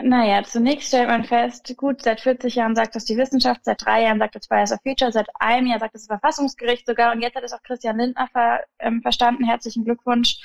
[0.00, 4.02] Naja, zunächst stellt man fest, gut, seit 40 Jahren sagt das die Wissenschaft, seit drei
[4.04, 7.34] Jahren sagt das Fridays for Future, seit einem Jahr sagt das Verfassungsgericht sogar und jetzt
[7.34, 9.44] hat es auch Christian Lindner ver, ähm, verstanden.
[9.44, 10.38] Herzlichen Glückwunsch.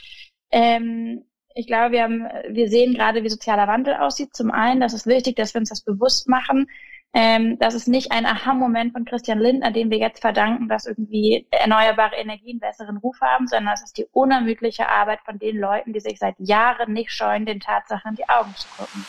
[0.51, 1.23] Ähm,
[1.55, 4.35] ich glaube, wir haben, wir sehen gerade, wie sozialer Wandel aussieht.
[4.35, 6.67] Zum einen, das ist wichtig, dass wir uns das bewusst machen.
[7.13, 11.47] Ähm, das ist nicht ein Aha-Moment von Christian Lindner, dem wir jetzt verdanken, dass irgendwie
[11.51, 15.99] erneuerbare Energien besseren Ruf haben, sondern es ist die unermüdliche Arbeit von den Leuten, die
[15.99, 19.05] sich seit Jahren nicht scheuen, den Tatsachen in die Augen zu gucken.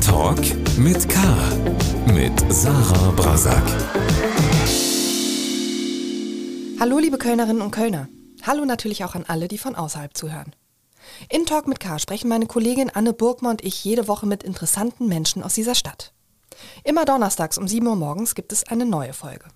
[0.00, 0.38] Talk
[0.78, 1.18] mit K.
[2.12, 3.62] Mit Sarah Brasak.
[6.78, 8.08] Hallo, liebe Kölnerinnen und Kölner.
[8.46, 10.54] Hallo natürlich auch an alle, die von außerhalb zuhören.
[11.28, 15.06] In Talk mit K sprechen meine Kollegin Anne Burgmann und ich jede Woche mit interessanten
[15.08, 16.12] Menschen aus dieser Stadt.
[16.84, 19.46] Immer donnerstags um 7 Uhr morgens gibt es eine neue Folge.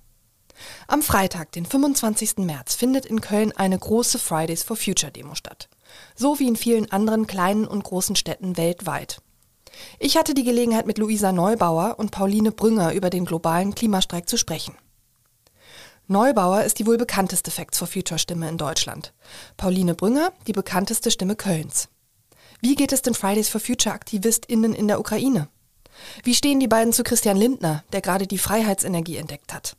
[0.88, 2.38] Am Freitag, den 25.
[2.38, 5.68] März, findet in Köln eine große Fridays for Future Demo statt.
[6.16, 9.20] So wie in vielen anderen kleinen und großen Städten weltweit.
[9.98, 14.36] Ich hatte die Gelegenheit, mit Luisa Neubauer und Pauline Brünger über den globalen Klimastreik zu
[14.36, 14.74] sprechen.
[16.10, 19.12] Neubauer ist die wohl bekannteste Facts for Future Stimme in Deutschland.
[19.58, 21.90] Pauline Brünger die bekannteste Stimme Kölns.
[22.62, 25.48] Wie geht es den Fridays for Future AktivistInnen in der Ukraine?
[26.24, 29.76] Wie stehen die beiden zu Christian Lindner, der gerade die Freiheitsenergie entdeckt hat?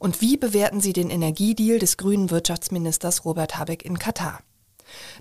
[0.00, 4.40] Und wie bewerten sie den Energiedeal des grünen Wirtschaftsministers Robert Habeck in Katar?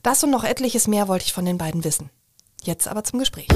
[0.01, 2.09] Das und noch etliches mehr wollte ich von den beiden wissen.
[2.63, 3.47] Jetzt aber zum Gespräch.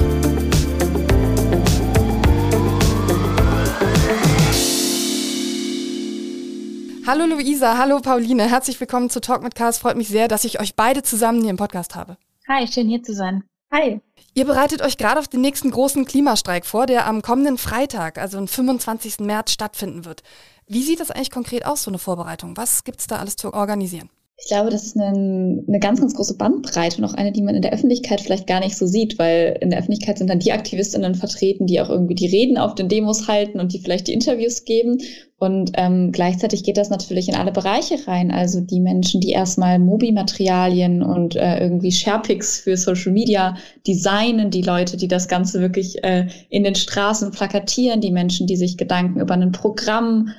[7.04, 9.78] Hallo Luisa, hallo Pauline, herzlich willkommen zu Talk mit Cars.
[9.78, 12.16] Freut mich sehr, dass ich euch beide zusammen hier im Podcast habe.
[12.46, 13.42] Hi, schön hier zu sein.
[13.72, 14.00] Hi.
[14.34, 18.38] Ihr bereitet euch gerade auf den nächsten großen Klimastreik vor, der am kommenden Freitag, also
[18.38, 19.18] am 25.
[19.18, 20.22] März, stattfinden wird.
[20.68, 22.56] Wie sieht das eigentlich konkret aus, so eine Vorbereitung?
[22.56, 24.08] Was gibt es da alles zu organisieren?
[24.44, 27.54] Ich glaube, das ist eine, eine ganz, ganz große Bandbreite und auch eine, die man
[27.54, 30.50] in der Öffentlichkeit vielleicht gar nicht so sieht, weil in der Öffentlichkeit sind dann die
[30.50, 34.12] Aktivistinnen vertreten, die auch irgendwie die Reden auf den Demos halten und die vielleicht die
[34.12, 34.98] Interviews geben.
[35.38, 38.32] Und ähm, gleichzeitig geht das natürlich in alle Bereiche rein.
[38.32, 44.62] Also die Menschen, die erstmal Mobi-Materialien und äh, irgendwie Sharepics für Social Media designen, die
[44.62, 49.20] Leute, die das Ganze wirklich äh, in den Straßen plakatieren, die Menschen, die sich Gedanken
[49.20, 50.30] über ein Programm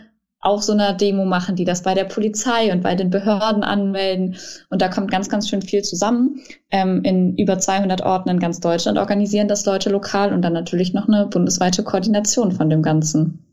[0.44, 4.36] auf so einer Demo machen, die das bei der Polizei und bei den Behörden anmelden.
[4.70, 6.42] Und da kommt ganz, ganz schön viel zusammen.
[6.70, 10.94] Ähm, in über 200 Orten in ganz Deutschland organisieren das Leute lokal und dann natürlich
[10.94, 13.46] noch eine bundesweite Koordination von dem Ganzen.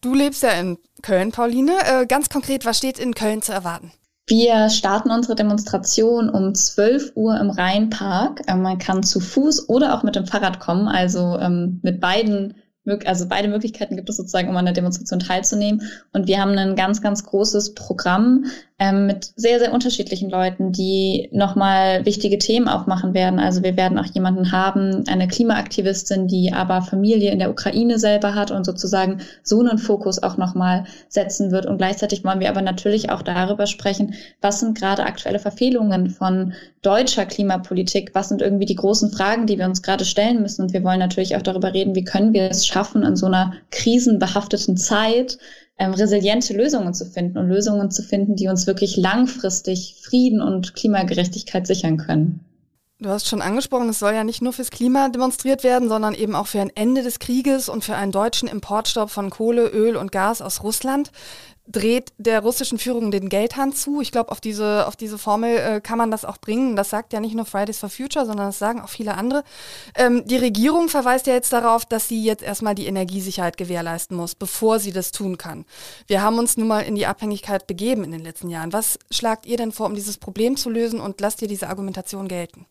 [0.00, 1.72] Du lebst ja in Köln, Pauline.
[1.84, 3.92] Äh, ganz konkret, was steht in Köln zu erwarten?
[4.26, 8.42] Wir starten unsere Demonstration um 12 Uhr im Rheinpark.
[8.46, 12.54] Ähm, man kann zu Fuß oder auch mit dem Fahrrad kommen, also ähm, mit beiden
[13.06, 15.82] also beide Möglichkeiten gibt es sozusagen, um an der Demonstration teilzunehmen.
[16.12, 18.46] Und wir haben ein ganz, ganz großes Programm
[18.80, 23.40] ähm, mit sehr, sehr unterschiedlichen Leuten, die nochmal wichtige Themen aufmachen werden.
[23.40, 28.36] Also wir werden auch jemanden haben, eine Klimaaktivistin, die aber Familie in der Ukraine selber
[28.36, 31.66] hat und sozusagen so einen Fokus auch nochmal setzen wird.
[31.66, 36.52] Und gleichzeitig wollen wir aber natürlich auch darüber sprechen, was sind gerade aktuelle Verfehlungen von
[36.82, 40.62] deutscher Klimapolitik, was sind irgendwie die großen Fragen, die wir uns gerade stellen müssen.
[40.62, 43.54] Und wir wollen natürlich auch darüber reden, wie können wir es schaffen, in so einer
[43.72, 45.38] krisenbehafteten Zeit
[45.78, 50.74] ähm, resiliente Lösungen zu finden und Lösungen zu finden, die uns wirklich langfristig Frieden und
[50.74, 52.47] Klimagerechtigkeit sichern können.
[53.00, 56.34] Du hast schon angesprochen, es soll ja nicht nur fürs Klima demonstriert werden, sondern eben
[56.34, 60.10] auch für ein Ende des Krieges und für einen deutschen Importstopp von Kohle, Öl und
[60.10, 61.12] Gas aus Russland
[61.68, 64.00] dreht der russischen Führung den Geldhahn zu.
[64.00, 66.74] Ich glaube, auf diese, auf diese Formel äh, kann man das auch bringen.
[66.74, 69.44] Das sagt ja nicht nur Fridays for Future, sondern das sagen auch viele andere.
[69.94, 74.34] Ähm, die Regierung verweist ja jetzt darauf, dass sie jetzt erstmal die Energiesicherheit gewährleisten muss,
[74.34, 75.66] bevor sie das tun kann.
[76.06, 78.72] Wir haben uns nun mal in die Abhängigkeit begeben in den letzten Jahren.
[78.72, 82.28] Was schlagt ihr denn vor, um dieses Problem zu lösen und lasst ihr diese Argumentation
[82.28, 82.66] gelten?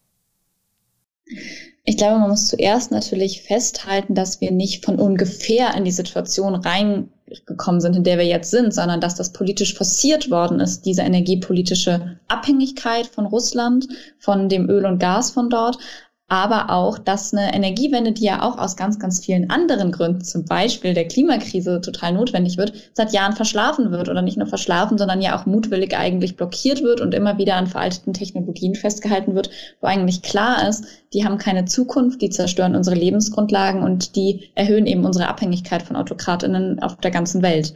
[1.84, 6.56] Ich glaube, man muss zuerst natürlich festhalten, dass wir nicht von ungefähr in die Situation
[6.56, 11.04] reingekommen sind, in der wir jetzt sind, sondern dass das politisch forciert worden ist, diese
[11.04, 13.88] energiepolitische Abhängigkeit von Russland,
[14.20, 15.78] von dem Öl und Gas von dort,
[16.30, 20.44] aber auch, dass eine Energiewende, die ja auch aus ganz, ganz vielen anderen Gründen, zum
[20.44, 25.22] Beispiel der Klimakrise, total notwendig wird, seit Jahren verschlafen wird oder nicht nur verschlafen, sondern
[25.22, 29.88] ja auch mutwillig eigentlich blockiert wird und immer wieder an veralteten Technologien festgehalten wird, wo
[29.88, 35.06] eigentlich klar ist, die haben keine Zukunft, die zerstören unsere Lebensgrundlagen und die erhöhen eben
[35.06, 37.74] unsere Abhängigkeit von Autokratinnen auf der ganzen Welt.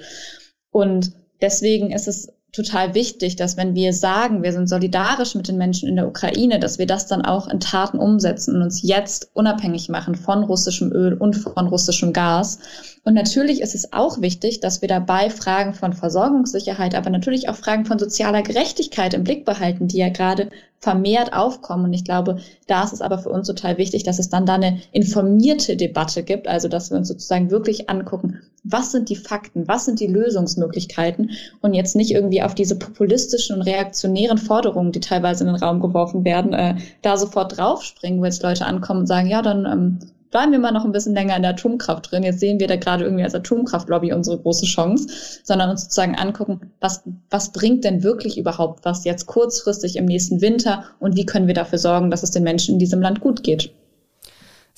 [0.71, 5.57] Und deswegen ist es total wichtig, dass wenn wir sagen, wir sind solidarisch mit den
[5.57, 9.29] Menschen in der Ukraine, dass wir das dann auch in Taten umsetzen und uns jetzt
[9.33, 12.59] unabhängig machen von russischem Öl und von russischem Gas.
[13.05, 17.55] Und natürlich ist es auch wichtig, dass wir dabei Fragen von Versorgungssicherheit, aber natürlich auch
[17.55, 21.85] Fragen von sozialer Gerechtigkeit im Blick behalten, die ja gerade vermehrt aufkommen.
[21.85, 22.37] Und ich glaube,
[22.67, 26.23] da ist es aber für uns total wichtig, dass es dann da eine informierte Debatte
[26.23, 30.07] gibt, also dass wir uns sozusagen wirklich angucken, was sind die Fakten, was sind die
[30.07, 31.31] Lösungsmöglichkeiten
[31.61, 35.79] und jetzt nicht irgendwie auf diese populistischen und reaktionären Forderungen, die teilweise in den Raum
[35.79, 39.99] geworfen werden, äh, da sofort draufspringen, wo jetzt Leute ankommen und sagen, ja, dann ähm,
[40.31, 42.23] bleiben wir mal noch ein bisschen länger in der Atomkraft drin.
[42.23, 45.07] Jetzt sehen wir da gerade irgendwie als Atomkraftlobby unsere große Chance,
[45.43, 50.41] sondern uns sozusagen angucken, was, was bringt denn wirklich überhaupt was jetzt kurzfristig im nächsten
[50.41, 53.43] Winter und wie können wir dafür sorgen, dass es den Menschen in diesem Land gut
[53.43, 53.73] geht.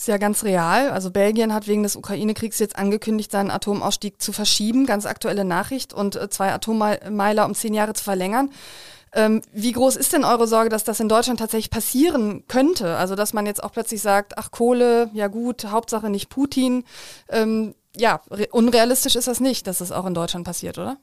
[0.04, 0.90] Ist ja ganz real.
[0.90, 4.86] Also Belgien hat wegen des Ukraine-Kriegs jetzt angekündigt, seinen Atomausstieg zu verschieben.
[4.86, 8.50] Ganz aktuelle Nachricht und äh, zwei Atommeiler um zehn Jahre zu verlängern.
[9.14, 12.98] Ähm, wie groß ist denn eure Sorge, dass das in Deutschland tatsächlich passieren könnte?
[12.98, 16.84] Also, dass man jetzt auch plötzlich sagt, ach Kohle, ja gut, Hauptsache nicht Putin.
[17.30, 18.20] Ähm, ja,
[18.52, 20.98] unrealistisch ist das nicht, dass das auch in Deutschland passiert, oder?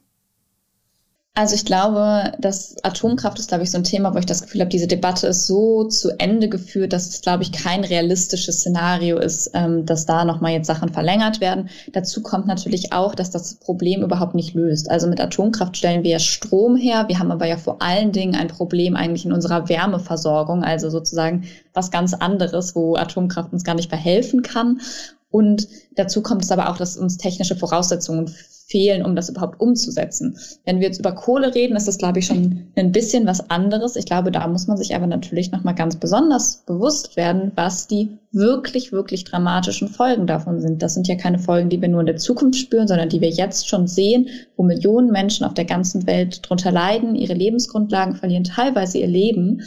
[1.33, 4.59] Also ich glaube, dass Atomkraft ist, glaube ich, so ein Thema, wo ich das Gefühl
[4.59, 9.17] habe, diese Debatte ist so zu Ende geführt, dass es, glaube ich, kein realistisches Szenario
[9.17, 11.69] ist, ähm, dass da nochmal jetzt Sachen verlängert werden.
[11.93, 14.91] Dazu kommt natürlich auch, dass das Problem überhaupt nicht löst.
[14.91, 17.05] Also mit Atomkraft stellen wir ja Strom her.
[17.07, 21.45] Wir haben aber ja vor allen Dingen ein Problem eigentlich in unserer Wärmeversorgung, also sozusagen
[21.73, 24.81] was ganz anderes, wo Atomkraft uns gar nicht verhelfen kann.
[25.29, 28.35] Und dazu kommt es aber auch, dass uns technische Voraussetzungen
[28.71, 30.37] fehlen, um das überhaupt umzusetzen.
[30.65, 33.95] Wenn wir jetzt über Kohle reden, ist das, glaube ich, schon ein bisschen was anderes.
[33.95, 38.17] Ich glaube, da muss man sich aber natürlich nochmal ganz besonders bewusst werden, was die
[38.31, 40.81] wirklich, wirklich dramatischen Folgen davon sind.
[40.81, 43.29] Das sind ja keine Folgen, die wir nur in der Zukunft spüren, sondern die wir
[43.29, 48.45] jetzt schon sehen, wo Millionen Menschen auf der ganzen Welt drunter leiden, ihre Lebensgrundlagen verlieren,
[48.45, 49.63] teilweise ihr Leben.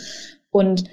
[0.51, 0.85] Und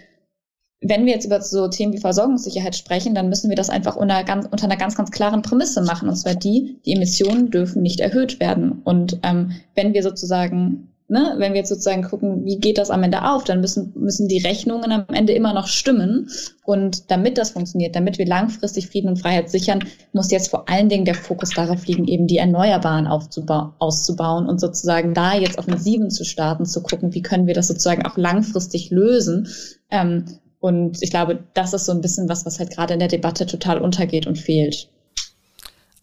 [0.92, 4.26] wenn wir jetzt über so Themen wie Versorgungssicherheit sprechen, dann müssen wir das einfach unter,
[4.26, 6.10] ganz, unter einer ganz, ganz klaren Prämisse machen.
[6.10, 8.82] Und zwar die, die Emissionen dürfen nicht erhöht werden.
[8.84, 13.04] Und ähm, wenn wir sozusagen, ne, wenn wir jetzt sozusagen gucken, wie geht das am
[13.04, 16.28] Ende auf, dann müssen, müssen die Rechnungen am Ende immer noch stimmen.
[16.66, 20.90] Und damit das funktioniert, damit wir langfristig Frieden und Freiheit sichern, muss jetzt vor allen
[20.90, 26.26] Dingen der Fokus darauf liegen, eben die Erneuerbaren auszubauen und sozusagen da jetzt Offensiven zu
[26.26, 29.48] starten, zu gucken, wie können wir das sozusagen auch langfristig lösen.
[29.90, 30.26] Ähm,
[30.62, 33.48] und ich glaube, das ist so ein bisschen was, was halt gerade in der Debatte
[33.48, 34.88] total untergeht und fehlt.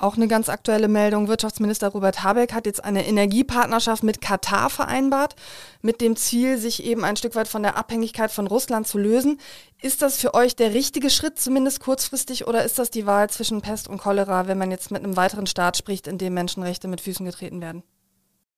[0.01, 1.27] Auch eine ganz aktuelle Meldung.
[1.27, 5.35] Wirtschaftsminister Robert Habeck hat jetzt eine Energiepartnerschaft mit Katar vereinbart,
[5.81, 9.39] mit dem Ziel, sich eben ein Stück weit von der Abhängigkeit von Russland zu lösen.
[9.81, 13.61] Ist das für euch der richtige Schritt, zumindest kurzfristig, oder ist das die Wahl zwischen
[13.61, 17.01] Pest und Cholera, wenn man jetzt mit einem weiteren Staat spricht, in dem Menschenrechte mit
[17.01, 17.83] Füßen getreten werden?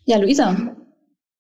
[0.05, 0.57] Ja, Luisa,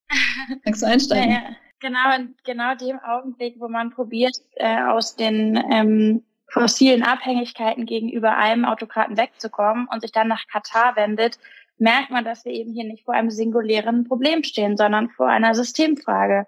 [0.64, 1.30] kannst du einsteigen?
[1.30, 7.02] Ja, ja genau in genau dem Augenblick, wo man probiert, äh, aus den ähm, fossilen
[7.02, 11.38] Abhängigkeiten gegenüber einem Autokraten wegzukommen und sich dann nach Katar wendet,
[11.78, 15.54] merkt man, dass wir eben hier nicht vor einem singulären Problem stehen, sondern vor einer
[15.54, 16.46] Systemfrage.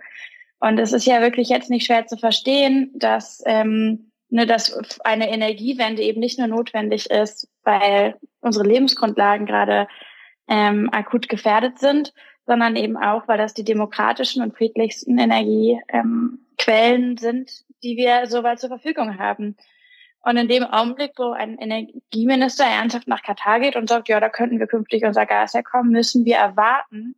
[0.60, 5.30] Und es ist ja wirklich jetzt nicht schwer zu verstehen, dass, ähm, ne, dass eine
[5.30, 9.88] Energiewende eben nicht nur notwendig ist, weil unsere Lebensgrundlagen gerade
[10.48, 12.12] ähm, akut gefährdet sind,
[12.46, 18.60] sondern eben auch, weil das die demokratischen und friedlichsten Energiequellen ähm, sind, die wir soweit
[18.60, 19.56] zur Verfügung haben.
[20.24, 24.28] Und in dem Augenblick, wo ein Energieminister ernsthaft nach Katar geht und sagt, ja, da
[24.28, 27.16] könnten wir künftig unser Gas herkommen, müssen wir erwarten,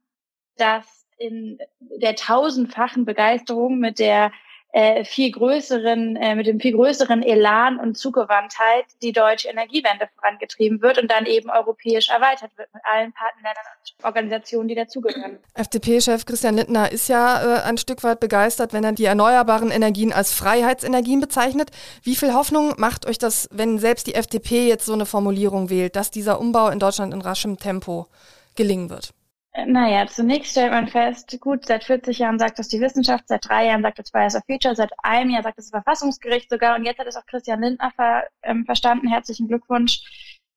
[0.57, 4.33] dass in der tausendfachen Begeisterung, mit der
[4.75, 10.83] äh, viel größeren, äh, mit dem viel größeren Elan und Zugewandtheit die deutsche Energiewende vorangetrieben
[10.83, 15.39] wird und dann eben europäisch erweitert wird mit allen Partnerländern und Organisationen, die dazugehören.
[15.55, 20.13] FDP-Chef Christian Lindner ist ja äh, ein Stück weit begeistert, wenn er die erneuerbaren Energien
[20.13, 21.71] als Freiheitsenergien bezeichnet.
[22.03, 25.95] Wie viel Hoffnung macht euch das, wenn selbst die FDP jetzt so eine Formulierung wählt,
[25.95, 28.09] dass dieser Umbau in Deutschland in raschem Tempo
[28.57, 29.15] gelingen wird?
[29.67, 33.67] Naja, zunächst stellt man fest, gut, seit 40 Jahren sagt das die Wissenschaft, seit drei
[33.67, 36.99] Jahren sagt das Bias of Future, seit einem Jahr sagt das Verfassungsgericht sogar und jetzt
[36.99, 39.07] hat es auch Christian Lindner ver, ähm, verstanden.
[39.07, 40.01] Herzlichen Glückwunsch.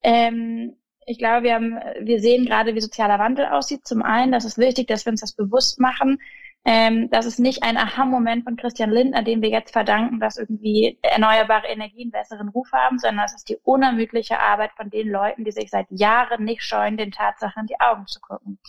[0.02, 3.86] Ähm, ich glaube, wir haben, wir sehen gerade, wie sozialer Wandel aussieht.
[3.88, 6.20] Zum einen, das ist wichtig, dass wir uns das bewusst machen.
[6.66, 11.00] Ähm, das ist nicht ein Aha-Moment von Christian Lindner, dem wir jetzt verdanken, dass irgendwie
[11.02, 15.52] erneuerbare Energien besseren Ruf haben, sondern es ist die unermüdliche Arbeit von den Leuten, die
[15.52, 18.60] sich seit Jahren nicht scheuen, den Tatsachen in die Augen zu gucken.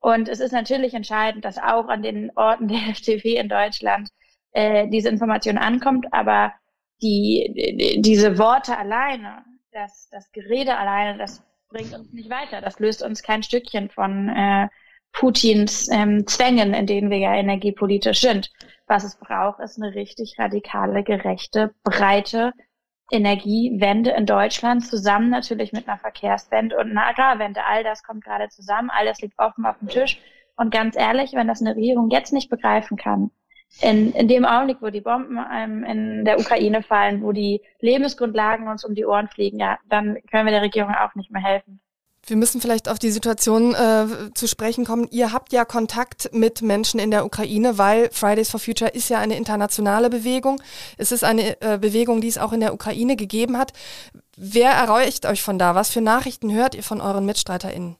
[0.00, 4.10] Und es ist natürlich entscheidend, dass auch an den Orten der FDP in Deutschland
[4.52, 6.52] äh, diese Information ankommt, aber
[7.02, 12.60] die, die, diese Worte alleine, das, das Gerede alleine, das bringt uns nicht weiter.
[12.60, 14.68] Das löst uns kein Stückchen von äh,
[15.12, 18.50] Putins ähm, Zwängen, in denen wir ja energiepolitisch sind.
[18.86, 22.52] Was es braucht, ist eine richtig radikale, gerechte, breite
[23.12, 27.64] Energiewende in Deutschland, zusammen natürlich mit einer Verkehrswende und einer Agrarwende.
[27.64, 30.20] All das kommt gerade zusammen, all das liegt offen auf dem Tisch.
[30.56, 33.30] Und ganz ehrlich, wenn das eine Regierung jetzt nicht begreifen kann,
[33.80, 38.68] in, in dem Augenblick, wo die Bomben ähm, in der Ukraine fallen, wo die Lebensgrundlagen
[38.68, 41.80] uns um die Ohren fliegen, ja, dann können wir der Regierung auch nicht mehr helfen.
[42.30, 45.08] Wir müssen vielleicht auf die Situation äh, zu sprechen kommen.
[45.10, 49.18] Ihr habt ja Kontakt mit Menschen in der Ukraine, weil Fridays for Future ist ja
[49.18, 50.62] eine internationale Bewegung.
[50.96, 53.72] Es ist eine äh, Bewegung, die es auch in der Ukraine gegeben hat.
[54.36, 55.74] Wer erreicht euch von da?
[55.74, 57.96] Was für Nachrichten hört ihr von euren MitstreiterInnen?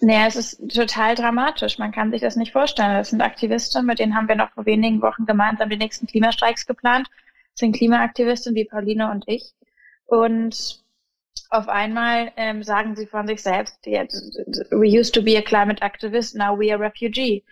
[0.00, 1.78] Naja, es ist total dramatisch.
[1.78, 2.96] Man kann sich das nicht vorstellen.
[2.96, 6.66] Das sind Aktivisten, mit denen haben wir noch vor wenigen Wochen gemeinsam die nächsten Klimastreiks
[6.66, 7.08] geplant.
[7.52, 9.54] Das sind Klimaaktivisten wie Pauline und ich.
[10.06, 10.85] Und
[11.50, 16.34] auf einmal ähm, sagen sie von sich selbst, we used to be a climate activist,
[16.34, 17.44] now we are refugee.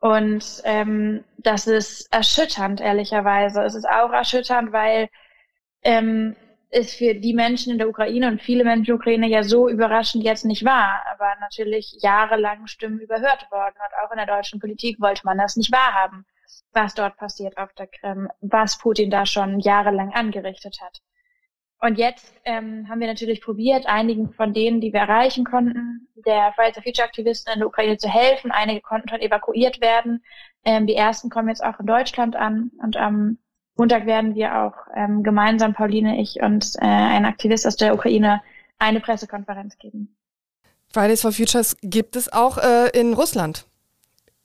[0.00, 3.62] Und ähm, das ist erschütternd, ehrlicherweise.
[3.62, 5.08] Es ist auch erschütternd, weil
[5.82, 6.36] ähm,
[6.70, 9.68] ist für die Menschen in der Ukraine und viele Menschen in der Ukraine ja so
[9.68, 14.60] überraschend jetzt nicht wahr, aber natürlich jahrelang Stimmen überhört worden und auch in der deutschen
[14.60, 16.24] Politik wollte man das nicht wahrhaben,
[16.72, 21.00] was dort passiert auf der Krim, was Putin da schon jahrelang angerichtet hat.
[21.80, 26.52] Und jetzt ähm, haben wir natürlich probiert, einigen von denen, die wir erreichen konnten, der
[26.54, 28.50] Fridays for Future Aktivisten in der Ukraine zu helfen.
[28.50, 30.22] Einige konnten schon evakuiert werden.
[30.64, 33.38] Ähm, die ersten kommen jetzt auch in Deutschland an und am
[33.76, 38.42] Montag werden wir auch ähm, gemeinsam, Pauline, ich und äh, ein Aktivist aus der Ukraine,
[38.78, 40.14] eine Pressekonferenz geben.
[40.92, 43.69] Fridays for Futures gibt es auch äh, in Russland.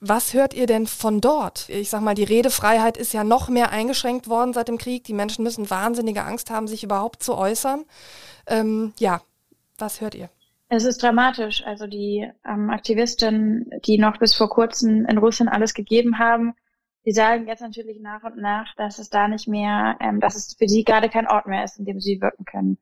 [0.00, 1.70] Was hört ihr denn von dort?
[1.70, 5.04] Ich sag mal, die Redefreiheit ist ja noch mehr eingeschränkt worden seit dem Krieg.
[5.04, 7.84] Die Menschen müssen wahnsinnige Angst haben, sich überhaupt zu äußern.
[8.46, 9.22] Ähm, ja,
[9.78, 10.28] was hört ihr?
[10.68, 11.64] Es ist dramatisch.
[11.64, 16.54] Also die ähm, Aktivisten, die noch bis vor kurzem in Russland alles gegeben haben,
[17.06, 20.56] die sagen jetzt natürlich nach und nach, dass es da nicht mehr, ähm, dass es
[20.58, 22.76] für sie gerade kein Ort mehr ist, in dem sie wirken können.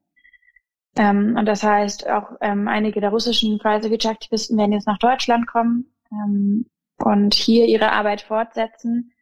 [0.96, 5.94] Ähm, und das heißt, auch ähm, einige der russischen Freiwilligaktivisten werden jetzt nach Deutschland kommen
[6.10, 6.66] ähm,
[7.04, 9.12] und hier ihre Arbeit fortsetzen.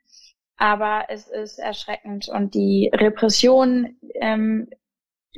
[0.57, 4.71] Aber es ist erschreckend und die Repressionen, ähm,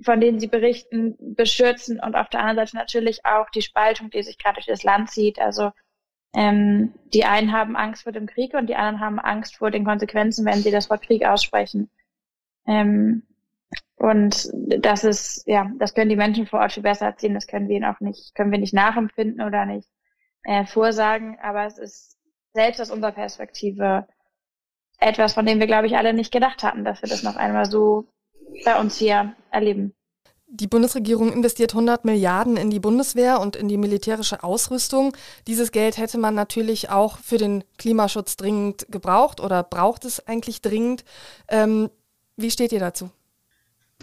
[0.04, 4.22] von denen sie berichten, bestürzen und auf der anderen Seite natürlich auch die Spaltung, die
[4.22, 5.38] sich gerade durch das Land zieht.
[5.38, 5.70] Also
[6.34, 9.84] ähm, die einen haben Angst vor dem Krieg und die anderen haben Angst vor den
[9.84, 11.88] Konsequenzen, wenn sie das Wort Krieg aussprechen.
[12.66, 13.22] Ähm,
[13.96, 17.68] und das ist, ja, das können die Menschen vor Ort viel besser erzählen, das können
[17.68, 19.88] wir ihnen auch nicht, können wir nicht nachempfinden oder nicht
[20.42, 22.13] äh, vorsagen, aber es ist
[22.54, 24.06] selbst aus unserer Perspektive
[24.99, 27.66] etwas, von dem wir, glaube ich, alle nicht gedacht hatten, dass wir das noch einmal
[27.66, 28.06] so
[28.64, 29.94] bei uns hier erleben.
[30.46, 35.16] Die Bundesregierung investiert 100 Milliarden in die Bundeswehr und in die militärische Ausrüstung.
[35.49, 40.62] Dieses Geld hätte man natürlich auch für den Klimaschutz dringend gebraucht oder braucht es eigentlich
[40.62, 41.04] dringend.
[41.49, 41.90] Ähm,
[42.37, 43.11] wie steht ihr dazu?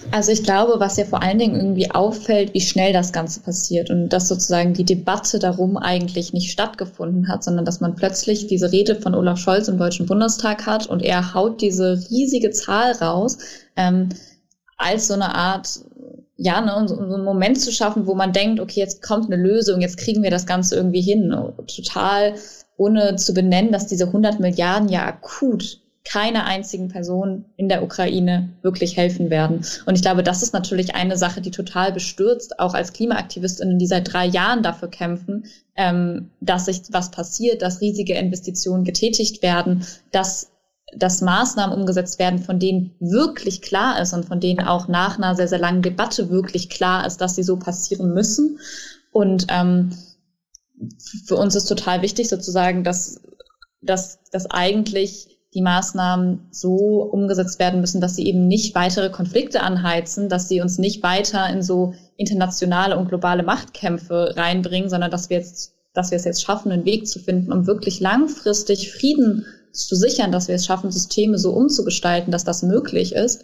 [0.10, 3.90] Also ich glaube, was ja vor allen Dingen irgendwie auffällt, wie schnell das Ganze passiert
[3.90, 8.72] und dass sozusagen die Debatte darum eigentlich nicht stattgefunden hat, sondern dass man plötzlich diese
[8.72, 13.38] Rede von Olaf Scholz im Deutschen Bundestag hat und er haut diese riesige Zahl raus
[13.76, 14.10] ähm,
[14.78, 15.82] als so eine Art
[16.44, 19.80] ja, ne, so einen Moment zu schaffen, wo man denkt, okay, jetzt kommt eine Lösung,
[19.80, 21.32] jetzt kriegen wir das Ganze irgendwie hin.
[21.68, 22.34] Total
[22.78, 28.50] ohne zu benennen, dass diese 100 Milliarden ja akut keiner einzigen Person in der Ukraine
[28.64, 29.64] wirklich helfen werden.
[29.86, 33.88] Und ich glaube, das ist natürlich eine Sache, die total bestürzt, auch als Klimaaktivistinnen, die
[33.88, 39.86] seit drei Jahren dafür kämpfen, ähm, dass sich was passiert, dass riesige Investitionen getätigt werden,
[40.12, 40.52] dass
[40.94, 45.36] dass Maßnahmen umgesetzt werden, von denen wirklich klar ist und von denen auch nach einer
[45.36, 48.60] sehr, sehr langen Debatte wirklich klar ist, dass sie so passieren müssen.
[49.14, 49.92] Und ähm,
[51.26, 53.22] für uns ist total wichtig sozusagen, dass,
[53.82, 59.62] dass, dass eigentlich die Maßnahmen so umgesetzt werden müssen, dass sie eben nicht weitere Konflikte
[59.62, 65.30] anheizen, dass sie uns nicht weiter in so internationale und globale Machtkämpfe reinbringen, sondern dass
[65.30, 69.46] wir jetzt, dass wir es jetzt schaffen, einen Weg zu finden, um wirklich langfristig Frieden
[69.74, 73.44] zu sichern, dass wir es schaffen, Systeme so umzugestalten, dass das möglich ist.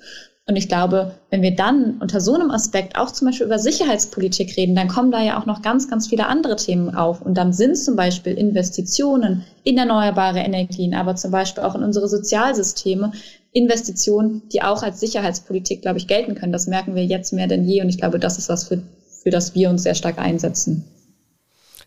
[0.50, 4.56] Und ich glaube, wenn wir dann unter so einem Aspekt auch zum Beispiel über Sicherheitspolitik
[4.56, 7.22] reden, dann kommen da ja auch noch ganz, ganz viele andere Themen auf.
[7.22, 12.08] Und dann sind zum Beispiel Investitionen in erneuerbare Energien, aber zum Beispiel auch in unsere
[12.08, 13.12] Sozialsysteme
[13.52, 16.54] Investitionen, die auch als Sicherheitspolitik, glaube ich, gelten können.
[16.54, 17.82] Das merken wir jetzt mehr denn je.
[17.82, 18.82] Und ich glaube, das ist was, für,
[19.22, 20.86] für das wir uns sehr stark einsetzen.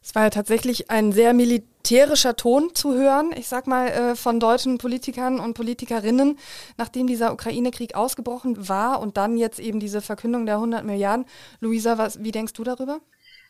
[0.02, 4.40] Es war ja tatsächlich ein sehr militärischer Ton zu hören, ich sag mal, äh, von
[4.40, 6.38] deutschen Politikern und Politikerinnen,
[6.78, 11.26] nachdem dieser Ukraine-Krieg ausgebrochen war und dann jetzt eben diese Verkündung der 100 Milliarden.
[11.60, 13.00] Luisa, was, wie denkst du darüber?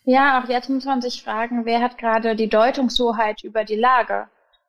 [0.04, 4.28] Ja, auch jetzt muss man sich fragen, wer hat gerade die Deutungshoheit über die Lage?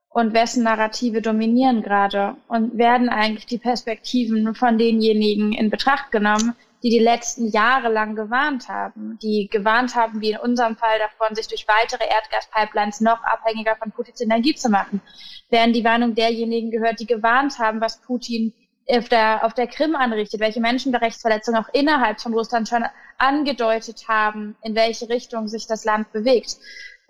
[0.09, 2.35] Und wessen Narrative dominieren gerade?
[2.47, 8.15] Und werden eigentlich die Perspektiven von denjenigen in Betracht genommen, die die letzten Jahre lang
[8.15, 13.23] gewarnt haben, die gewarnt haben, wie in unserem Fall davon, sich durch weitere Erdgaspipelines noch
[13.23, 15.01] abhängiger von Putins Energie zu machen,
[15.49, 18.53] werden die Warnung derjenigen gehört, die gewarnt haben, was Putin
[18.87, 22.83] auf der, auf der Krim anrichtet, welche Menschenrechtsverletzungen auch innerhalb von Russland schon
[23.17, 26.57] angedeutet haben, in welche Richtung sich das Land bewegt.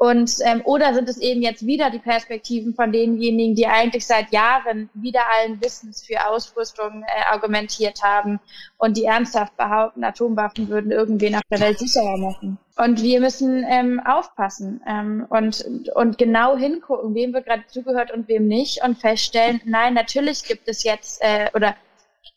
[0.01, 4.31] Und ähm, oder sind es eben jetzt wieder die Perspektiven von denjenigen, die eigentlich seit
[4.31, 8.39] Jahren wieder allen Wissens für Ausrüstung äh, argumentiert haben
[8.79, 12.57] und die ernsthaft behaupten, Atomwaffen würden irgendwen auf der Welt sicherer machen.
[12.77, 18.27] Und wir müssen ähm, aufpassen ähm, und, und genau hingucken, wem wird gerade zugehört und
[18.27, 21.75] wem nicht und feststellen, nein, natürlich gibt es jetzt äh, oder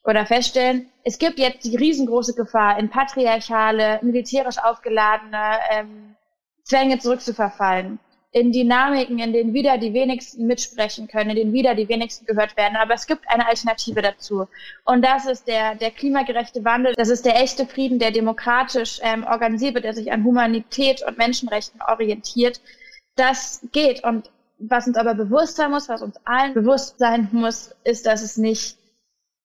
[0.04, 6.14] oder feststellen, es gibt jetzt die riesengroße Gefahr in patriarchale, militärisch aufgeladene ähm,
[6.64, 7.98] Zwänge zurückzuverfallen,
[8.34, 12.56] in Dynamiken, in denen wieder die wenigsten mitsprechen können, in denen wieder die wenigsten gehört
[12.56, 12.76] werden.
[12.76, 14.48] Aber es gibt eine Alternative dazu.
[14.84, 16.94] Und das ist der, der klimagerechte Wandel.
[16.96, 21.16] Das ist der echte Frieden, der demokratisch ähm, organisiert wird, der sich an Humanität und
[21.16, 22.60] Menschenrechten orientiert.
[23.14, 24.02] Das geht.
[24.02, 28.20] Und was uns aber bewusst sein muss, was uns allen bewusst sein muss, ist, dass
[28.22, 28.76] es nicht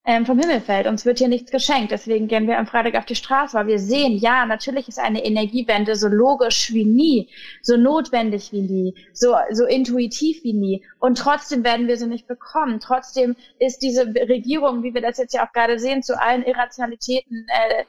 [0.10, 0.88] ähm, vom Himmel fällt.
[0.88, 1.92] Uns wird hier nichts geschenkt.
[1.92, 5.24] Deswegen gehen wir am Freitag auf die Straße, weil wir sehen, ja, natürlich ist eine
[5.24, 7.30] Energiewende so logisch wie nie,
[7.62, 10.84] so notwendig wie nie, so, so intuitiv wie nie.
[10.98, 12.80] Und trotzdem werden wir sie nicht bekommen.
[12.80, 17.46] Trotzdem ist diese Regierung, wie wir das jetzt ja auch gerade sehen, zu allen Irrationalitäten
[17.48, 17.84] äh,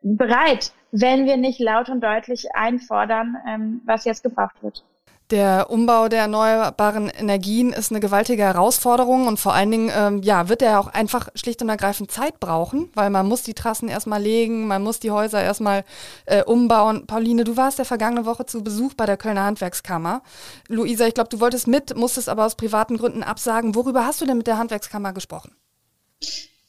[0.00, 4.82] bereit, wenn wir nicht laut und deutlich einfordern, ähm, was jetzt gebracht wird.
[5.30, 10.48] Der Umbau der erneuerbaren Energien ist eine gewaltige Herausforderung und vor allen Dingen ähm, ja,
[10.48, 14.22] wird er auch einfach schlicht und ergreifend Zeit brauchen, weil man muss die Trassen erstmal
[14.22, 15.82] legen, man muss die Häuser erstmal
[16.26, 17.08] äh, umbauen.
[17.08, 20.22] Pauline, du warst der vergangene Woche zu Besuch bei der Kölner Handwerkskammer.
[20.68, 23.74] Luisa, ich glaube, du wolltest mit, musstest aber aus privaten Gründen absagen.
[23.74, 25.50] Worüber hast du denn mit der Handwerkskammer gesprochen?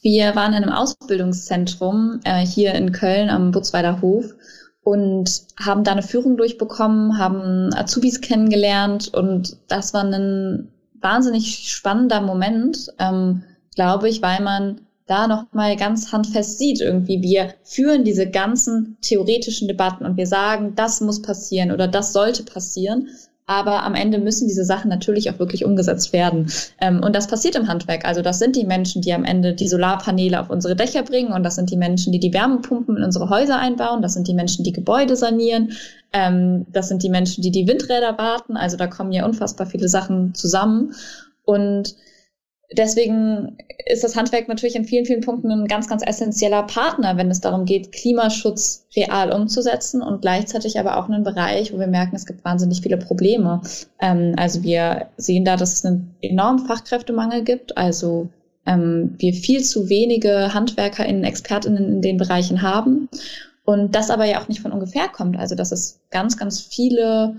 [0.01, 4.25] Wir waren in einem Ausbildungszentrum äh, hier in Köln am Butzweiler Hof
[4.87, 10.69] und haben da eine Führung durchbekommen, haben Azubis kennengelernt und das war ein
[11.01, 13.43] wahnsinnig spannender Moment, ähm,
[13.75, 18.97] glaube ich, weil man da noch mal ganz handfest sieht irgendwie wir führen diese ganzen
[19.01, 23.09] theoretischen Debatten und wir sagen das muss passieren oder das sollte passieren
[23.47, 26.51] aber am Ende müssen diese Sachen natürlich auch wirklich umgesetzt werden.
[26.81, 28.05] Ähm, und das passiert im Handwerk.
[28.05, 31.43] Also das sind die Menschen, die am Ende die Solarpaneele auf unsere Dächer bringen und
[31.43, 34.01] das sind die Menschen, die die Wärmepumpen in unsere Häuser einbauen.
[34.01, 35.71] Das sind die Menschen, die Gebäude sanieren.
[36.11, 38.57] Ähm, das sind die Menschen, die die Windräder warten.
[38.57, 40.93] Also da kommen ja unfassbar viele Sachen zusammen.
[41.45, 41.95] Und
[42.71, 47.31] deswegen ist das Handwerk natürlich in vielen, vielen Punkten ein ganz, ganz essentieller Partner, wenn
[47.31, 52.15] es darum geht, Klimaschutz real umzusetzen und gleichzeitig aber auch einen Bereich, wo wir merken,
[52.15, 53.61] es gibt wahnsinnig viele Probleme.
[54.01, 58.29] Ähm, also wir sehen da, dass es einen enormen Fachkräftemangel gibt, also
[58.65, 63.07] ähm, wir viel zu wenige HandwerkerInnen, ExpertInnen in den Bereichen haben
[63.63, 65.37] und das aber ja auch nicht von ungefähr kommt.
[65.37, 67.37] Also dass es ganz, ganz viele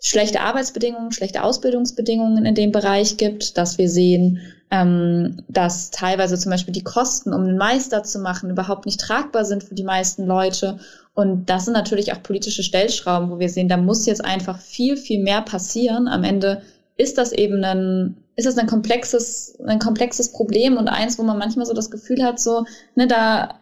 [0.00, 6.50] schlechte Arbeitsbedingungen, schlechte Ausbildungsbedingungen in dem Bereich gibt, dass wir sehen, ähm, dass teilweise zum
[6.50, 10.26] Beispiel die Kosten, um einen Meister zu machen, überhaupt nicht tragbar sind für die meisten
[10.26, 10.78] Leute.
[11.14, 14.96] Und das sind natürlich auch politische Stellschrauben, wo wir sehen, da muss jetzt einfach viel,
[14.96, 16.06] viel mehr passieren.
[16.06, 16.62] Am Ende
[16.96, 21.38] ist das eben ein, ist das ein komplexes, ein komplexes Problem und eins, wo man
[21.38, 23.58] manchmal so das Gefühl hat, so, ne, da,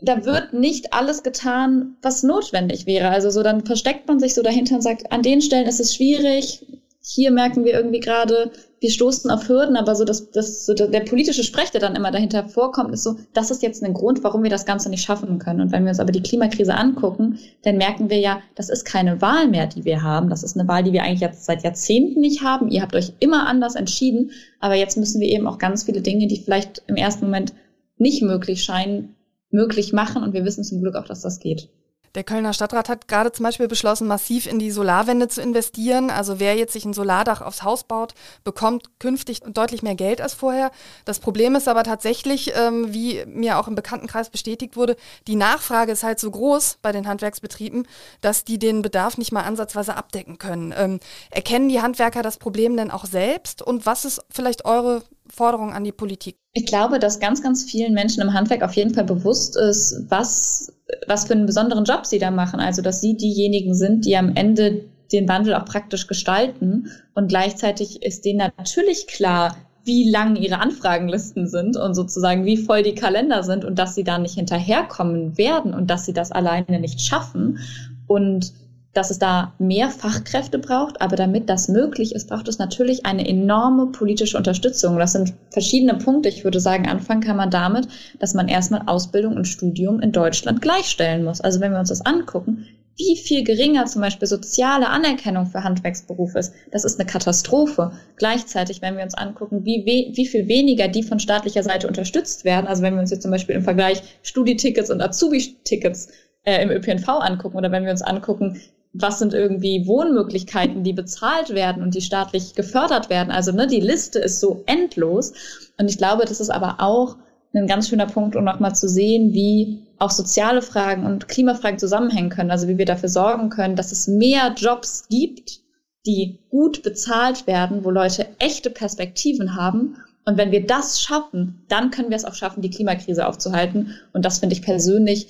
[0.00, 3.08] da wird nicht alles getan, was notwendig wäre.
[3.08, 5.94] Also so, dann versteckt man sich so dahinter und sagt, an den Stellen ist es
[5.94, 6.64] schwierig.
[7.06, 11.00] Hier merken wir irgendwie gerade, wir stoßen auf Hürden, aber so, dass, dass so der
[11.00, 14.42] politische Sprech, der dann immer dahinter vorkommt, ist so, das ist jetzt ein Grund, warum
[14.42, 15.60] wir das Ganze nicht schaffen können.
[15.60, 19.20] Und wenn wir uns aber die Klimakrise angucken, dann merken wir ja, das ist keine
[19.20, 20.30] Wahl mehr, die wir haben.
[20.30, 22.70] Das ist eine Wahl, die wir eigentlich jetzt seit Jahrzehnten nicht haben.
[22.70, 26.26] Ihr habt euch immer anders entschieden, aber jetzt müssen wir eben auch ganz viele Dinge,
[26.26, 27.52] die vielleicht im ersten Moment
[27.98, 29.14] nicht möglich scheinen,
[29.50, 30.22] möglich machen.
[30.22, 31.68] Und wir wissen zum Glück auch, dass das geht.
[32.14, 36.10] Der Kölner Stadtrat hat gerade zum Beispiel beschlossen, massiv in die Solarwende zu investieren.
[36.10, 40.32] Also wer jetzt sich ein Solardach aufs Haus baut, bekommt künftig deutlich mehr Geld als
[40.34, 40.70] vorher.
[41.04, 44.96] Das Problem ist aber tatsächlich, ähm, wie mir auch im Bekanntenkreis bestätigt wurde,
[45.26, 47.86] die Nachfrage ist halt so groß bei den Handwerksbetrieben,
[48.20, 50.72] dass die den Bedarf nicht mal ansatzweise abdecken können.
[50.76, 51.00] Ähm,
[51.30, 53.60] erkennen die Handwerker das Problem denn auch selbst?
[53.60, 56.36] Und was ist vielleicht eure Forderung an die Politik?
[56.52, 60.72] Ich glaube, dass ganz, ganz vielen Menschen im Handwerk auf jeden Fall bewusst ist, was,
[61.06, 62.60] was für einen besonderen Job sie da machen.
[62.60, 66.90] Also, dass sie diejenigen sind, die am Ende den Wandel auch praktisch gestalten.
[67.14, 72.82] Und gleichzeitig ist denen natürlich klar, wie lang ihre Anfragenlisten sind und sozusagen wie voll
[72.82, 76.80] die Kalender sind und dass sie da nicht hinterherkommen werden und dass sie das alleine
[76.80, 77.58] nicht schaffen.
[78.06, 78.52] Und
[78.94, 83.28] dass es da mehr Fachkräfte braucht, aber damit das möglich ist, braucht es natürlich eine
[83.28, 84.98] enorme politische Unterstützung.
[84.98, 86.28] Das sind verschiedene Punkte.
[86.28, 87.88] Ich würde sagen, anfangen kann man damit,
[88.20, 91.40] dass man erstmal Ausbildung und Studium in Deutschland gleichstellen muss.
[91.40, 96.38] Also wenn wir uns das angucken, wie viel geringer zum Beispiel soziale Anerkennung für Handwerksberufe
[96.38, 97.92] ist, das ist eine Katastrophe.
[98.16, 102.68] Gleichzeitig, wenn wir uns angucken, wie, wie viel weniger die von staatlicher Seite unterstützt werden,
[102.68, 106.08] also wenn wir uns jetzt zum Beispiel im Vergleich Studietickets und Azubi-Tickets
[106.44, 108.60] äh, im ÖPNV angucken oder wenn wir uns angucken,
[108.94, 113.32] was sind irgendwie Wohnmöglichkeiten, die bezahlt werden und die staatlich gefördert werden.
[113.32, 115.32] Also ne, die Liste ist so endlos.
[115.78, 117.16] Und ich glaube, das ist aber auch
[117.52, 122.30] ein ganz schöner Punkt, um nochmal zu sehen, wie auch soziale Fragen und Klimafragen zusammenhängen
[122.30, 122.52] können.
[122.52, 125.60] Also wie wir dafür sorgen können, dass es mehr Jobs gibt,
[126.06, 129.96] die gut bezahlt werden, wo Leute echte Perspektiven haben.
[130.24, 133.94] Und wenn wir das schaffen, dann können wir es auch schaffen, die Klimakrise aufzuhalten.
[134.12, 135.28] Und das finde ich persönlich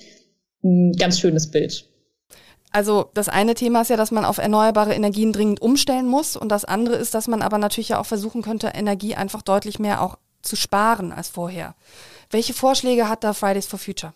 [0.63, 1.85] ein ganz schönes Bild.
[2.75, 6.49] Also das eine Thema ist ja, dass man auf erneuerbare Energien dringend umstellen muss und
[6.49, 10.01] das andere ist, dass man aber natürlich ja auch versuchen könnte, Energie einfach deutlich mehr
[10.01, 11.75] auch zu sparen als vorher.
[12.31, 14.11] Welche Vorschläge hat da Fridays for Future?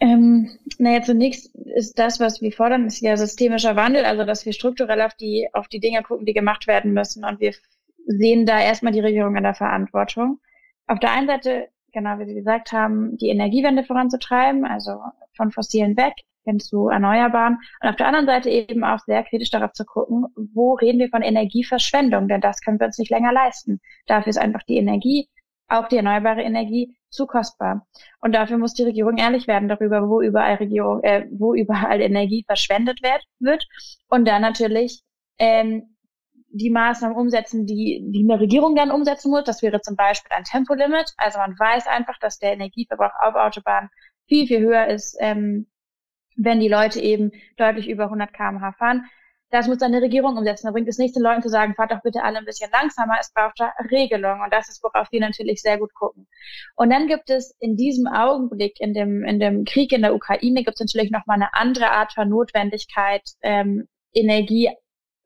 [0.00, 4.54] Ähm, naja, zunächst ist das, was wir fordern, ist ja systemischer Wandel, also dass wir
[4.54, 7.22] strukturell auf die, auf die Dinge gucken, die gemacht werden müssen.
[7.22, 7.52] Und wir
[8.06, 10.40] sehen da erstmal die Regierung in der Verantwortung.
[10.86, 15.02] Auf der einen Seite, genau wie Sie gesagt haben, die Energiewende voranzutreiben, also
[15.36, 17.58] von fossilen weg hin zu erneuerbaren.
[17.82, 21.08] Und auf der anderen Seite eben auch sehr kritisch darauf zu gucken, wo reden wir
[21.08, 23.80] von Energieverschwendung, denn das können wir uns nicht länger leisten.
[24.06, 25.28] Dafür ist einfach die Energie
[25.70, 27.86] auch die erneuerbare Energie zu kostbar.
[28.20, 32.44] Und dafür muss die Regierung ehrlich werden darüber, wo überall Regierung, äh, wo überall Energie
[32.46, 33.66] verschwendet wird, wird.
[34.08, 35.02] Und dann natürlich
[35.38, 35.96] ähm,
[36.52, 39.44] die Maßnahmen umsetzen, die, die eine Regierung dann umsetzen muss.
[39.44, 41.12] Das wäre zum Beispiel ein Tempolimit.
[41.16, 43.88] Also man weiß einfach, dass der Energieverbrauch auf Autobahnen
[44.26, 45.66] viel, viel höher ist, ähm,
[46.42, 49.04] wenn die Leute eben deutlich über 100 km/h fahren.
[49.50, 50.68] Das muss dann eine Regierung umsetzen.
[50.68, 53.16] Da bringt es nichts, den Leuten zu sagen, fahrt doch bitte alle ein bisschen langsamer.
[53.20, 54.42] Es braucht da Regelungen.
[54.42, 56.28] Und das ist, worauf wir natürlich sehr gut gucken.
[56.76, 60.62] Und dann gibt es in diesem Augenblick, in dem, in dem Krieg in der Ukraine,
[60.62, 64.70] gibt es natürlich nochmal eine andere Art von Notwendigkeit, ähm, Energie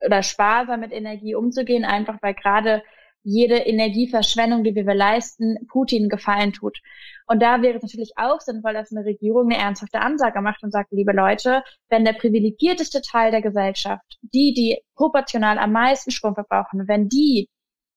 [0.00, 2.83] oder sparsam mit Energie umzugehen, einfach weil gerade
[3.22, 6.79] jede Energieverschwendung, die wir leisten, Putin gefallen tut.
[7.26, 10.70] Und da wäre es natürlich auch sinnvoll, dass eine Regierung eine ernsthafte Ansage macht und
[10.70, 16.34] sagt, liebe Leute, wenn der privilegierteste Teil der Gesellschaft, die, die proportional am meisten Strom
[16.34, 17.48] verbrauchen, wenn die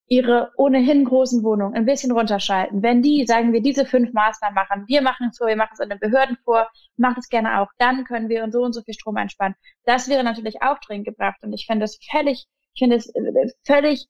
[0.09, 4.85] ihre ohnehin großen Wohnungen ein bisschen runterschalten, wenn die, sagen wir, diese fünf Maßnahmen machen,
[4.87, 7.67] wir machen es vor, wir machen es in den Behörden vor, macht es gerne auch,
[7.77, 9.55] dann können wir uns so und so viel Strom einspannen.
[9.83, 13.51] Das wäre natürlich auch dringend gebracht und ich finde es völlig, ich finde es äh,
[13.65, 14.07] völlig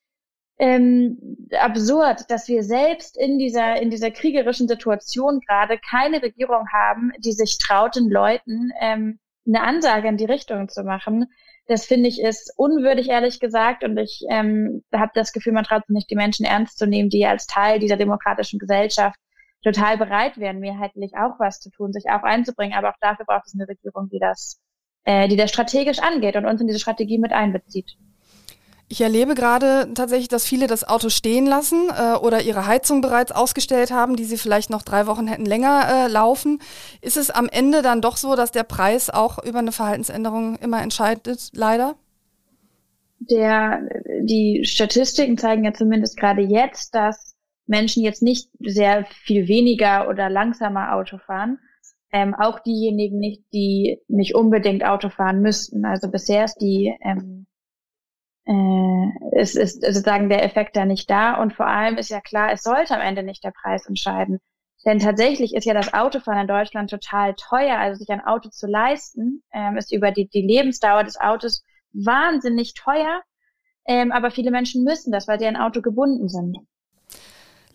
[0.60, 7.12] ähm, absurd, dass wir selbst in dieser, in dieser kriegerischen Situation gerade keine Regierung haben,
[7.20, 11.28] die sich traut, den Leuten ähm, eine Ansage in die Richtung zu machen.
[11.67, 13.84] Das finde ich ist unwürdig, ehrlich gesagt.
[13.84, 17.10] Und ich ähm, habe das Gefühl, man traut sich nicht, die Menschen ernst zu nehmen,
[17.10, 19.20] die als Teil dieser demokratischen Gesellschaft
[19.63, 22.78] total bereit wären, mehrheitlich auch was zu tun, sich auch einzubringen.
[22.78, 24.60] Aber auch dafür braucht es eine Regierung, die das,
[25.04, 27.98] äh, die das strategisch angeht und uns in diese Strategie mit einbezieht.
[28.89, 33.34] Ich erlebe gerade tatsächlich, dass viele das Auto stehen lassen äh, oder ihre Heizung bereits
[33.34, 36.60] ausgestellt haben, die sie vielleicht noch drei Wochen hätten länger äh, laufen.
[37.02, 40.82] Ist es am Ende dann doch so, dass der Preis auch über eine Verhaltensänderung immer
[40.82, 41.95] entscheidet, leider?
[43.19, 43.82] Der,
[44.21, 50.30] die Statistiken zeigen ja zumindest gerade jetzt, dass Menschen jetzt nicht sehr viel weniger oder
[50.30, 51.60] langsamer Auto fahren.
[52.13, 55.84] Ähm, auch diejenigen nicht, die nicht unbedingt Auto fahren müssten.
[55.84, 57.46] Also bisher ist die ähm,
[58.47, 61.36] äh, es ist sozusagen der Effekt da nicht da.
[61.41, 64.39] Und vor allem ist ja klar, es sollte am Ende nicht der Preis entscheiden.
[64.86, 67.77] Denn tatsächlich ist ja das Autofahren in Deutschland total teuer.
[67.77, 72.73] Also sich ein Auto zu leisten, ähm, ist über die, die Lebensdauer des Autos wahnsinnig
[72.73, 73.21] teuer.
[73.86, 76.57] Ähm, aber viele Menschen müssen das, weil sie an Auto gebunden sind.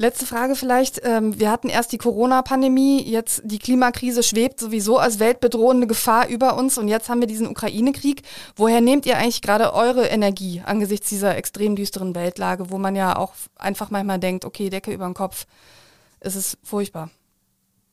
[0.02, 1.00] Letzte Frage vielleicht.
[1.04, 6.58] Ähm, wir hatten erst die Corona-Pandemie, jetzt die Klimakrise schwebt sowieso als weltbedrohende Gefahr über
[6.58, 8.22] uns und jetzt haben wir diesen Ukraine-Krieg.
[8.56, 13.14] Woher nehmt ihr eigentlich gerade eure Energie angesichts dieser extrem düsteren Weltlage, wo man ja
[13.16, 15.46] auch einfach manchmal denkt, okay, Decke über den Kopf,
[16.18, 17.08] es ist furchtbar.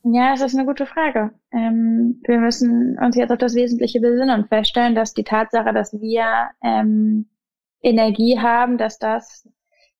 [0.02, 1.30] Ja, das ist eine gute Frage.
[1.52, 5.92] Ähm, wir müssen uns jetzt auf das Wesentliche besinnen und feststellen, dass die Tatsache, dass
[5.92, 7.28] wir ähm,
[7.82, 9.48] Energie haben, dass das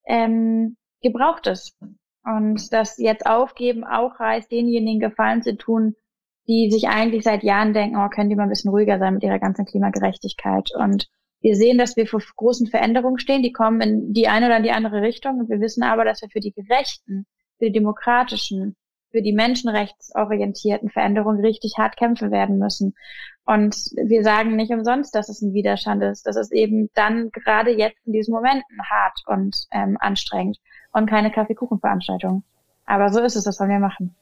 [0.08, 1.76] ähm, gebraucht ist.
[2.24, 5.94] Und das jetzt aufgeben auch heißt, denjenigen Gefallen zu tun,
[6.46, 9.22] die sich eigentlich seit Jahren denken, oh, können die mal ein bisschen ruhiger sein mit
[9.22, 10.70] ihrer ganzen Klimagerechtigkeit.
[10.76, 11.08] Und
[11.40, 14.72] wir sehen, dass wir vor großen Veränderungen stehen, die kommen in die eine oder die
[14.72, 15.38] andere Richtung.
[15.38, 17.26] Und wir wissen aber, dass wir für die gerechten,
[17.58, 18.76] für die demokratischen,
[19.10, 22.94] für die menschenrechtsorientierten Veränderungen richtig hart kämpfen werden müssen.
[23.50, 26.24] Und wir sagen nicht umsonst, dass es ein Widerstand ist.
[26.24, 30.58] Das ist eben dann gerade jetzt in diesen Momenten hart und ähm, anstrengend
[30.92, 32.44] und keine Kaffeekuchenveranstaltung.
[32.86, 34.14] Aber so ist es, das wollen wir machen.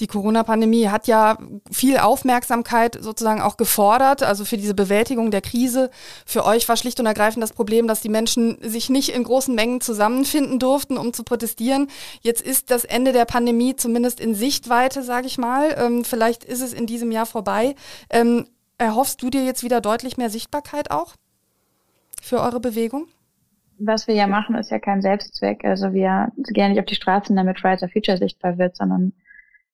[0.00, 1.38] Die Corona-Pandemie hat ja
[1.70, 5.90] viel Aufmerksamkeit sozusagen auch gefordert, also für diese Bewältigung der Krise.
[6.26, 9.54] Für euch war schlicht und ergreifend das Problem, dass die Menschen sich nicht in großen
[9.54, 11.88] Mengen zusammenfinden durften, um zu protestieren.
[12.20, 15.74] Jetzt ist das Ende der Pandemie zumindest in Sichtweite, sage ich mal.
[15.78, 17.74] Ähm, vielleicht ist es in diesem Jahr vorbei.
[18.10, 21.14] Ähm, erhoffst du dir jetzt wieder deutlich mehr Sichtbarkeit auch
[22.22, 23.06] für eure Bewegung?
[23.78, 25.64] was wir ja machen, ist ja kein Selbstzweck.
[25.64, 29.12] Also wir gehen nicht auf die Straßen, damit Fridays for Future sichtbar wird, sondern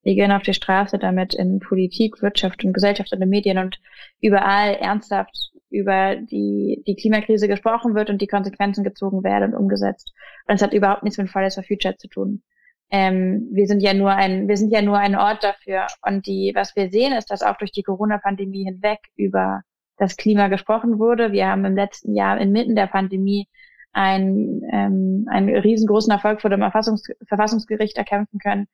[0.03, 3.81] wir gehen auf die Straße, damit in Politik, Wirtschaft und Gesellschaft und in Medien und
[4.21, 10.13] überall ernsthaft über die, die Klimakrise gesprochen wird und die Konsequenzen gezogen werden und umgesetzt.
[10.47, 12.43] Und es hat überhaupt nichts mit Fridays for Future zu tun.
[12.91, 15.87] Ähm, wir sind ja nur ein, wir sind ja nur ein Ort dafür.
[16.03, 19.63] Und die, was wir sehen, ist, dass auch durch die Corona-Pandemie hinweg über
[19.97, 21.33] das Klima gesprochen wurde.
[21.33, 23.49] Wir haben im letzten Jahr inmitten der Pandemie
[23.93, 28.69] ein, ähm, einen riesengroßen Erfolg vor dem Verfassungs Verfassungsgericht erkämpfen können,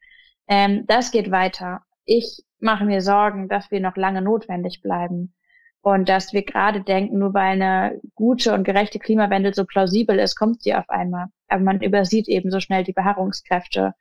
[0.49, 1.83] ähm, das geht weiter.
[2.05, 5.35] Ich mache mir Sorgen, dass wir noch lange notwendig bleiben
[5.83, 10.37] und dass wir gerade denken, nur weil eine gute und gerechte Klimawende so plausibel ist,
[10.37, 11.27] kommt sie auf einmal.
[11.49, 13.95] Aber man übersieht eben so schnell die Beharrungskräfte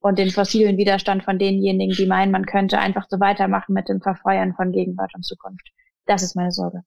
[0.00, 4.00] und den fossilen Widerstand von denjenigen, die meinen, man könnte einfach so weitermachen mit dem
[4.00, 5.70] Verfeuern von Gegenwart und Zukunft.
[6.06, 6.82] Das ist meine Sorge.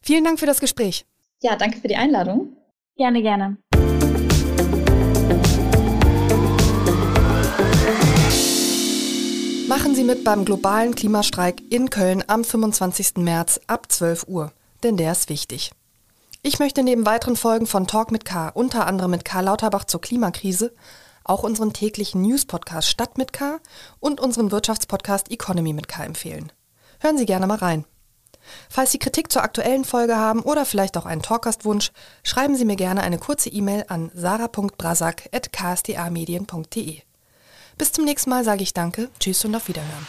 [0.00, 1.04] Vielen Dank für das Gespräch.
[1.42, 2.56] Ja, danke für die Einladung.
[2.96, 3.56] Gerne, gerne.
[9.74, 13.16] Machen Sie mit beim globalen Klimastreik in Köln am 25.
[13.16, 15.70] März ab 12 Uhr, denn der ist wichtig.
[16.42, 20.02] Ich möchte neben weiteren Folgen von Talk mit K, unter anderem mit Karl Lauterbach zur
[20.02, 20.74] Klimakrise,
[21.24, 23.60] auch unseren täglichen News-Podcast Stadt mit K
[23.98, 26.52] und unseren Wirtschaftspodcast Economy mit K empfehlen.
[27.00, 27.86] Hören Sie gerne mal rein.
[28.68, 31.92] Falls Sie Kritik zur aktuellen Folge haben oder vielleicht auch einen Talkgastwunsch,
[32.24, 37.02] schreiben Sie mir gerne eine kurze E-Mail an sarah.brasak.ksda-medien.de.
[37.78, 40.06] Bis zum nächsten Mal sage ich Danke, Tschüss und auf Wiederhören.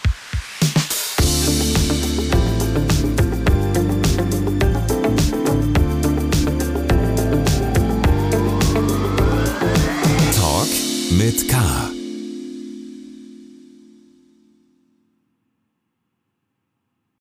[10.35, 10.67] Talk
[11.11, 11.92] mit K.